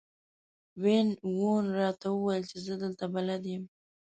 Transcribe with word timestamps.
وین 0.81 1.07
وون 1.37 1.63
راته 1.79 2.07
وویل 2.11 2.43
چې 2.51 2.57
زه 2.65 2.73
دلته 2.83 3.05
بلد 3.13 3.43
یم. 3.51 3.63